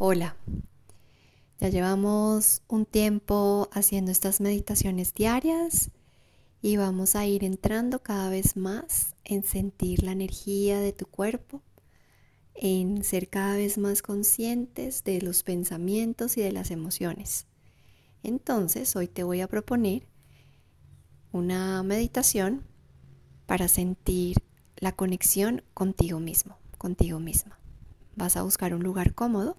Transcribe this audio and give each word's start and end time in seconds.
Hola, 0.00 0.36
ya 1.58 1.70
llevamos 1.70 2.62
un 2.68 2.86
tiempo 2.86 3.68
haciendo 3.72 4.12
estas 4.12 4.40
meditaciones 4.40 5.12
diarias 5.12 5.90
y 6.62 6.76
vamos 6.76 7.16
a 7.16 7.26
ir 7.26 7.42
entrando 7.42 8.00
cada 8.00 8.30
vez 8.30 8.56
más 8.56 9.16
en 9.24 9.42
sentir 9.42 10.04
la 10.04 10.12
energía 10.12 10.78
de 10.78 10.92
tu 10.92 11.06
cuerpo, 11.06 11.62
en 12.54 13.02
ser 13.02 13.28
cada 13.28 13.56
vez 13.56 13.76
más 13.76 14.00
conscientes 14.00 15.02
de 15.02 15.20
los 15.20 15.42
pensamientos 15.42 16.36
y 16.36 16.42
de 16.42 16.52
las 16.52 16.70
emociones. 16.70 17.48
Entonces, 18.22 18.94
hoy 18.94 19.08
te 19.08 19.24
voy 19.24 19.40
a 19.40 19.48
proponer 19.48 20.06
una 21.32 21.82
meditación 21.82 22.62
para 23.46 23.66
sentir 23.66 24.36
la 24.76 24.92
conexión 24.92 25.64
contigo 25.74 26.20
mismo, 26.20 26.56
contigo 26.78 27.18
misma. 27.18 27.58
Vas 28.14 28.36
a 28.36 28.42
buscar 28.42 28.74
un 28.74 28.84
lugar 28.84 29.16
cómodo 29.16 29.56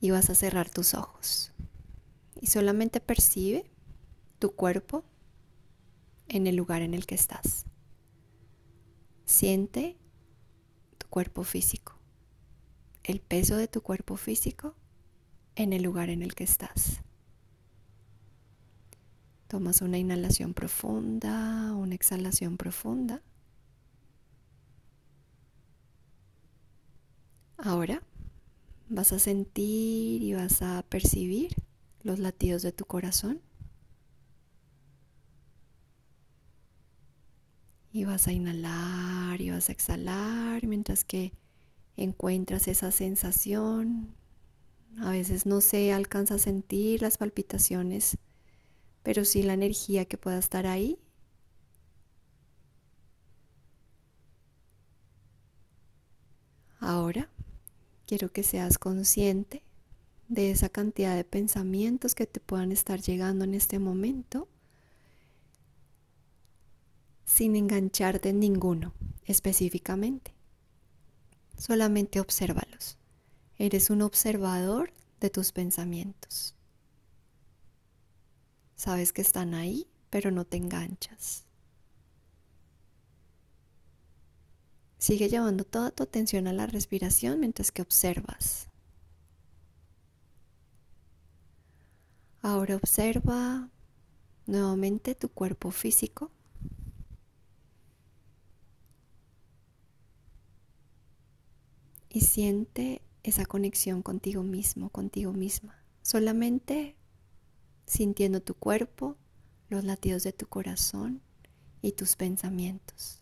y 0.00 0.10
vas 0.10 0.30
a 0.30 0.34
cerrar 0.34 0.70
tus 0.70 0.94
ojos. 0.94 1.52
Y 2.40 2.46
solamente 2.46 3.00
percibe 3.00 3.70
tu 4.38 4.54
cuerpo 4.54 5.04
en 6.28 6.46
el 6.46 6.56
lugar 6.56 6.82
en 6.82 6.94
el 6.94 7.06
que 7.06 7.14
estás. 7.14 7.66
Siente 9.26 9.98
tu 10.98 11.06
cuerpo 11.08 11.44
físico, 11.44 11.98
el 13.04 13.20
peso 13.20 13.56
de 13.56 13.68
tu 13.68 13.82
cuerpo 13.82 14.16
físico 14.16 14.74
en 15.54 15.72
el 15.72 15.82
lugar 15.82 16.08
en 16.08 16.22
el 16.22 16.34
que 16.34 16.44
estás. 16.44 17.02
Tomas 19.48 19.82
una 19.82 19.98
inhalación 19.98 20.54
profunda, 20.54 21.74
una 21.74 21.94
exhalación 21.94 22.56
profunda. 22.56 23.22
Ahora 27.58 28.02
Vas 28.92 29.12
a 29.12 29.20
sentir 29.20 30.20
y 30.20 30.34
vas 30.34 30.62
a 30.62 30.82
percibir 30.82 31.54
los 32.02 32.18
latidos 32.18 32.62
de 32.62 32.72
tu 32.72 32.84
corazón. 32.86 33.40
Y 37.92 38.04
vas 38.04 38.26
a 38.26 38.32
inhalar 38.32 39.40
y 39.40 39.50
vas 39.50 39.68
a 39.68 39.72
exhalar 39.72 40.66
mientras 40.66 41.04
que 41.04 41.32
encuentras 41.96 42.66
esa 42.66 42.90
sensación. 42.90 44.12
A 44.98 45.10
veces 45.10 45.46
no 45.46 45.60
se 45.60 45.92
alcanza 45.92 46.34
a 46.34 46.38
sentir 46.38 47.00
las 47.00 47.16
palpitaciones, 47.16 48.18
pero 49.04 49.24
sí 49.24 49.44
la 49.44 49.54
energía 49.54 50.04
que 50.06 50.18
pueda 50.18 50.38
estar 50.38 50.66
ahí. 50.66 50.98
Ahora 56.80 57.30
Quiero 58.10 58.32
que 58.32 58.42
seas 58.42 58.76
consciente 58.76 59.62
de 60.26 60.50
esa 60.50 60.68
cantidad 60.68 61.14
de 61.14 61.22
pensamientos 61.22 62.16
que 62.16 62.26
te 62.26 62.40
puedan 62.40 62.72
estar 62.72 63.00
llegando 63.00 63.44
en 63.44 63.54
este 63.54 63.78
momento 63.78 64.48
sin 67.24 67.54
engancharte 67.54 68.30
en 68.30 68.40
ninguno 68.40 68.94
específicamente. 69.26 70.34
Solamente 71.56 72.18
obsérvalos. 72.18 72.98
Eres 73.58 73.90
un 73.90 74.02
observador 74.02 74.92
de 75.20 75.30
tus 75.30 75.52
pensamientos. 75.52 76.56
Sabes 78.74 79.12
que 79.12 79.22
están 79.22 79.54
ahí, 79.54 79.86
pero 80.10 80.32
no 80.32 80.44
te 80.44 80.56
enganchas. 80.56 81.44
Sigue 85.00 85.30
llevando 85.30 85.64
toda 85.64 85.90
tu 85.90 86.02
atención 86.02 86.46
a 86.46 86.52
la 86.52 86.66
respiración 86.66 87.40
mientras 87.40 87.72
que 87.72 87.80
observas. 87.80 88.68
Ahora 92.42 92.76
observa 92.76 93.70
nuevamente 94.44 95.14
tu 95.14 95.30
cuerpo 95.30 95.70
físico. 95.70 96.30
Y 102.10 102.20
siente 102.20 103.00
esa 103.22 103.46
conexión 103.46 104.02
contigo 104.02 104.42
mismo, 104.42 104.90
contigo 104.90 105.32
misma. 105.32 105.82
Solamente 106.02 106.94
sintiendo 107.86 108.42
tu 108.42 108.52
cuerpo, 108.52 109.16
los 109.70 109.82
latidos 109.82 110.24
de 110.24 110.34
tu 110.34 110.46
corazón 110.46 111.22
y 111.80 111.92
tus 111.92 112.16
pensamientos. 112.16 113.19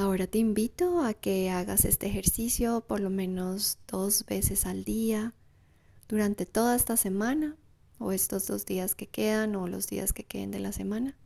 Ahora 0.00 0.26
te 0.26 0.38
invito 0.38 1.04
a 1.04 1.12
que 1.12 1.50
hagas 1.50 1.84
este 1.84 2.06
ejercicio 2.06 2.80
por 2.80 3.00
lo 3.00 3.10
menos 3.10 3.78
dos 3.86 4.24
veces 4.24 4.64
al 4.64 4.82
día 4.82 5.34
durante 6.08 6.46
toda 6.46 6.74
esta 6.74 6.96
semana 6.96 7.58
o 7.98 8.10
estos 8.10 8.46
dos 8.46 8.64
días 8.64 8.94
que 8.94 9.06
quedan 9.06 9.56
o 9.56 9.68
los 9.68 9.88
días 9.88 10.14
que 10.14 10.24
queden 10.24 10.52
de 10.52 10.58
la 10.58 10.72
semana 10.72 11.18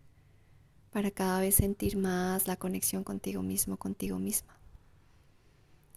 para 0.90 1.12
cada 1.12 1.38
vez 1.38 1.54
sentir 1.54 1.96
más 1.96 2.48
la 2.48 2.56
conexión 2.56 3.04
contigo 3.04 3.42
mismo, 3.42 3.76
contigo 3.76 4.18
misma. 4.18 4.58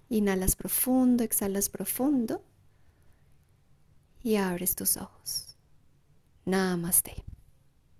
Inhalas 0.09 0.55
profundo, 0.55 1.23
exhalas 1.23 1.69
profundo 1.69 2.43
y 4.21 4.35
abres 4.35 4.75
tus 4.75 4.97
ojos. 4.97 5.57
Namaste. 6.45 7.26